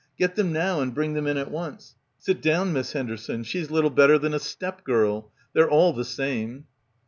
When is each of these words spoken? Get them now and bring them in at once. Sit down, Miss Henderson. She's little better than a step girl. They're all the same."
Get 0.17 0.33
them 0.35 0.51
now 0.51 0.81
and 0.81 0.95
bring 0.95 1.13
them 1.13 1.27
in 1.27 1.37
at 1.37 1.51
once. 1.51 1.93
Sit 2.17 2.41
down, 2.41 2.73
Miss 2.73 2.93
Henderson. 2.93 3.43
She's 3.43 3.69
little 3.69 3.91
better 3.91 4.17
than 4.17 4.33
a 4.33 4.39
step 4.39 4.83
girl. 4.83 5.31
They're 5.53 5.69
all 5.69 5.93
the 5.93 6.05
same." 6.05 6.65